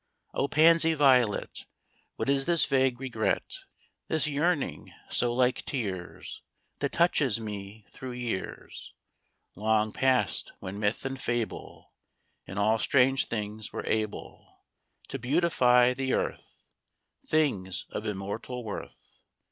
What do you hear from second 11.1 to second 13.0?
fable In all